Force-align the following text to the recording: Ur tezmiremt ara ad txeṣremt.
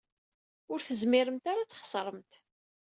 Ur 0.71 0.79
tezmiremt 0.81 1.45
ara 1.51 1.61
ad 1.63 1.69
txeṣremt. 1.69 2.31